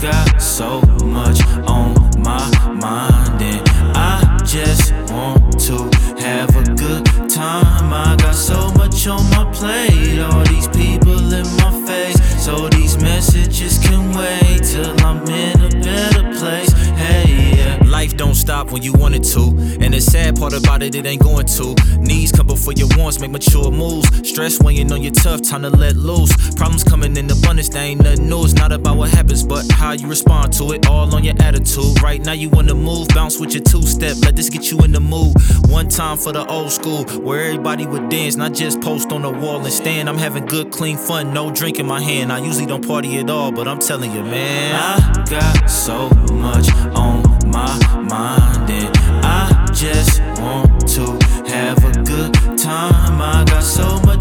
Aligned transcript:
got 0.00 0.40
so 0.40 0.80
much 1.04 1.40
on 1.66 1.94
my 2.20 2.50
mind, 2.74 3.42
and 3.42 3.68
I 3.96 4.38
just 4.44 4.92
want 5.10 5.60
to 5.60 5.76
have 6.20 6.54
a 6.56 6.64
good 6.74 7.04
time. 7.28 7.92
I 7.92 8.16
got 8.16 8.34
so 8.34 8.70
much 8.72 9.06
on 9.06 9.22
my 9.30 9.50
plate, 9.52 10.20
all 10.20 10.44
these 10.44 10.68
people 10.68 11.32
in 11.32 11.46
my 11.56 11.72
face. 11.86 12.18
So 12.44 12.68
these 12.68 12.96
messages 12.98 13.78
can 13.78 14.12
wait 14.16 14.62
till 14.64 14.98
I'm 15.04 15.22
in 15.28 15.60
a 15.60 15.70
better 15.80 16.22
place. 16.38 16.72
Hey, 16.96 17.56
yeah. 17.56 17.82
Life 17.86 18.16
don't 18.16 18.34
stop 18.34 18.72
when 18.72 18.82
you 18.82 18.92
want 18.92 19.14
it 19.14 19.24
to. 19.34 19.42
And 19.80 19.94
sad 19.94 20.09
part 20.40 20.54
about 20.54 20.82
it, 20.82 20.94
it 20.94 21.04
ain't 21.04 21.22
going 21.22 21.46
to. 21.46 21.74
Needs 21.98 22.32
come 22.32 22.46
before 22.46 22.72
your 22.72 22.88
wants, 22.96 23.20
make 23.20 23.30
mature 23.30 23.70
moves. 23.70 24.08
Stress 24.26 24.58
weighing 24.60 24.90
on 24.90 25.02
your 25.02 25.12
tough, 25.12 25.42
time 25.42 25.62
to 25.62 25.70
let 25.70 25.96
loose. 25.96 26.32
Problems 26.54 26.82
coming 26.82 27.14
in 27.16 27.30
abundance, 27.30 27.68
they 27.68 27.80
ain't 27.90 28.02
nothing 28.02 28.28
new. 28.28 28.44
It's 28.44 28.54
not 28.54 28.72
about 28.72 28.96
what 28.96 29.10
happens, 29.10 29.44
but 29.44 29.70
how 29.70 29.92
you 29.92 30.08
respond 30.08 30.54
to 30.54 30.72
it. 30.72 30.86
All 30.86 31.14
on 31.14 31.24
your 31.24 31.34
attitude. 31.42 32.00
Right 32.02 32.24
now, 32.24 32.32
you 32.32 32.48
wanna 32.48 32.74
move, 32.74 33.08
bounce 33.08 33.38
with 33.38 33.52
your 33.52 33.62
two 33.62 33.82
step. 33.82 34.16
Let 34.22 34.34
this 34.34 34.48
get 34.48 34.70
you 34.70 34.78
in 34.78 34.92
the 34.92 35.00
mood. 35.00 35.34
One 35.68 35.88
time 35.88 36.16
for 36.16 36.32
the 36.32 36.46
old 36.46 36.72
school, 36.72 37.04
where 37.20 37.44
everybody 37.44 37.84
would 37.86 38.08
dance, 38.08 38.36
not 38.36 38.54
just 38.54 38.80
post 38.80 39.12
on 39.12 39.22
the 39.22 39.30
wall 39.30 39.60
and 39.62 39.72
stand. 39.72 40.08
I'm 40.08 40.18
having 40.18 40.46
good, 40.46 40.70
clean 40.72 40.96
fun, 40.96 41.34
no 41.34 41.50
drink 41.50 41.78
in 41.78 41.86
my 41.86 42.00
hand. 42.00 42.32
I 42.32 42.38
usually 42.38 42.66
don't 42.66 42.86
party 42.86 43.18
at 43.18 43.28
all, 43.28 43.52
but 43.52 43.68
I'm 43.68 43.78
telling 43.78 44.10
you, 44.12 44.22
man. 44.22 44.74
I 44.74 45.24
got 45.28 45.68
so 45.68 46.08
much 46.32 46.72
on 46.96 47.29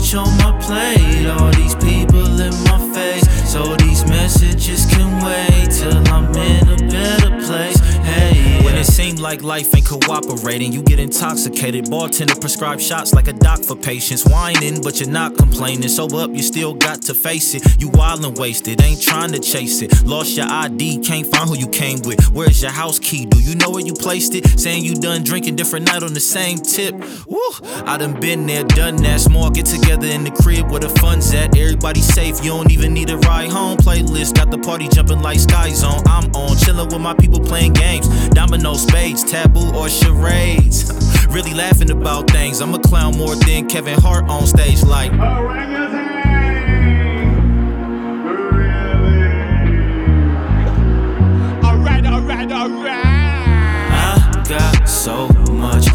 much 0.09 0.27
on 0.27 0.37
my 0.37 0.57
plate, 0.59 1.27
all 1.27 1.51
these 1.51 1.75
people 1.75 2.39
in 2.39 2.53
my 2.65 2.93
face. 2.93 3.27
So 3.51 3.75
these 3.75 4.05
messages 4.05 4.85
can 4.85 5.23
wait 5.23 5.71
till 5.71 6.01
like 9.19 9.43
life 9.43 9.73
ain't 9.75 9.85
cooperating, 9.85 10.71
you 10.71 10.81
get 10.81 10.99
intoxicated. 10.99 11.89
Bartender 11.89 12.35
prescribe 12.35 12.79
shots 12.79 13.13
like 13.13 13.27
a 13.27 13.33
doc 13.33 13.63
for 13.63 13.75
patients. 13.75 14.25
Whining, 14.25 14.81
but 14.81 14.99
you're 14.99 15.09
not 15.09 15.37
complaining. 15.37 15.87
Sober 15.89 16.17
up, 16.17 16.31
you 16.31 16.41
still 16.41 16.73
got 16.73 17.01
to 17.03 17.13
face 17.13 17.53
it. 17.53 17.63
You 17.81 17.89
wild 17.89 18.23
and 18.25 18.37
wasted, 18.37 18.81
ain't 18.81 19.01
trying 19.01 19.31
to 19.33 19.39
chase 19.39 19.81
it. 19.81 20.05
Lost 20.05 20.37
your 20.37 20.47
ID, 20.47 20.99
can't 20.99 21.27
find 21.27 21.49
who 21.49 21.57
you 21.57 21.67
came 21.67 21.99
with. 22.03 22.31
Where's 22.31 22.61
your 22.61 22.71
house 22.71 22.99
key? 22.99 23.25
Do 23.25 23.39
you 23.39 23.55
know 23.55 23.69
where 23.69 23.85
you 23.85 23.93
placed 23.93 24.35
it? 24.35 24.59
Saying 24.59 24.83
you 24.83 24.95
done 24.95 25.23
drinking 25.23 25.55
different 25.55 25.87
night 25.87 26.03
on 26.03 26.13
the 26.13 26.19
same 26.19 26.57
tip. 26.57 26.95
Woo! 27.27 27.39
I 27.85 27.97
done 27.97 28.19
been 28.19 28.45
there, 28.45 28.63
done 28.63 28.97
that. 28.97 29.19
Small 29.19 29.49
get 29.49 29.65
together 29.65 30.07
in 30.07 30.23
the 30.23 30.31
crib 30.31 30.71
where 30.71 30.79
the 30.79 30.89
fun's 30.89 31.33
at. 31.33 31.57
Everybody 31.57 32.01
safe, 32.01 32.43
you 32.43 32.51
don't 32.51 32.71
even 32.71 32.93
need 32.93 33.09
a 33.09 33.17
ride 33.17 33.49
home. 33.49 33.77
Playlist 33.77 34.35
got 34.35 34.51
the 34.51 34.57
party 34.57 34.87
jumping 34.87 35.21
like 35.21 35.39
Sky 35.39 35.69
Zone. 35.71 36.01
I'm 36.05 36.31
on, 36.35 36.57
chilling 36.57 36.87
with 36.87 37.01
my 37.01 37.13
people 37.13 37.39
playing 37.39 37.73
games. 37.73 38.07
Domino 38.29 38.73
taboo 39.17 39.75
or 39.75 39.89
charades. 39.89 40.91
really 41.29 41.53
laughing 41.53 41.91
about 41.91 42.29
things. 42.29 42.61
I'm 42.61 42.73
a 42.73 42.79
clown 42.79 43.17
more 43.17 43.35
than 43.35 43.67
Kevin 43.67 43.99
Hart 43.99 44.25
on 44.29 44.45
stage, 44.47 44.83
like. 44.83 45.11
Alright, 51.63 52.05
alright, 52.05 52.51
alright. 52.51 53.05
I 53.91 54.43
got 54.47 54.87
so 54.87 55.27
much 55.51 55.88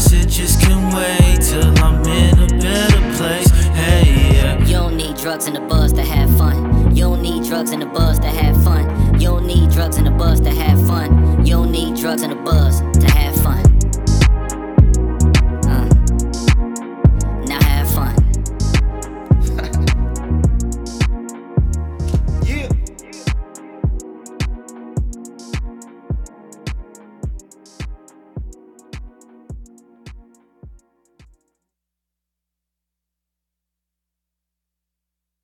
guess 0.00 0.26
just 0.26 0.60
can 0.60 0.94
wait 0.94 1.40
till 1.42 1.78
I'm 1.84 2.02
in 2.06 2.38
a 2.38 2.46
better 2.58 3.16
place. 3.16 3.50
Hey, 3.74 4.34
yeah. 4.34 4.58
You 4.64 4.72
don't 4.72 4.96
need 4.96 5.16
drugs 5.16 5.46
in 5.46 5.54
the 5.54 5.60
buzz 5.60 5.92
to 5.94 6.02
have 6.02 6.36
fun. 6.38 6.94
You 6.94 7.04
don't 7.04 7.22
need 7.22 7.44
drugs 7.44 7.72
in 7.72 7.80
the 7.80 7.86
buzz 7.86 8.18
to 8.20 8.28
have 8.28 8.62
fun. 8.64 9.14
You 9.14 9.28
don't 9.28 9.46
need 9.46 9.70
drugs 9.70 9.98
in 9.98 10.04
the 10.04 10.10
buzz 10.10 10.40
to 10.40 10.50
have 10.50 10.86
fun. 10.86 11.44
You 11.44 11.54
don't 11.54 11.72
need 11.72 11.96
drugs 11.96 12.22
in 12.22 12.30
the 12.30 12.36
buzz. 12.36 12.89